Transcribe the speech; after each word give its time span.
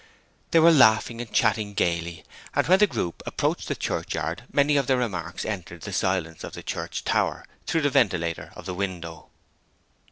They 0.49 0.59
were 0.59 0.71
laughing 0.71 1.21
and 1.21 1.31
chatting 1.31 1.75
gaily, 1.75 2.25
and 2.55 2.65
when 2.65 2.79
the 2.79 2.87
group 2.87 3.21
approached 3.23 3.67
the 3.67 3.75
churchyard 3.75 4.45
many 4.51 4.75
of 4.75 4.87
their 4.87 4.97
remarks 4.97 5.45
entered 5.45 5.81
the 5.81 5.93
silence 5.93 6.43
of 6.43 6.53
the 6.53 6.63
church 6.63 7.03
tower 7.03 7.45
through 7.67 7.81
the 7.81 7.91
ventilator 7.91 8.51
of 8.55 8.65
the 8.65 8.73
window. 8.73 9.29